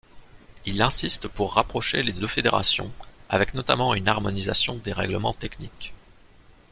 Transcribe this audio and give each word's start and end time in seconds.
Il 0.65 0.81
insiste 0.81 1.27
pour 1.27 1.53
rapprocher 1.53 2.01
les 2.01 2.11
deux 2.11 2.25
fédérations, 2.25 2.91
avec 3.29 3.53
notamment 3.53 3.93
une 3.93 4.07
harmonisation 4.07 4.77
des 4.77 4.93
règlements 4.93 5.33
techniques. 5.35 5.93